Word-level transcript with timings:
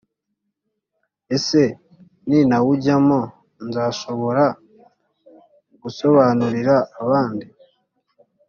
ese 1.35 1.61
nintawujyamo 2.27 3.19
nzashobora 3.67 4.43
gusobanurira 5.81 6.75
abandi 7.03 7.47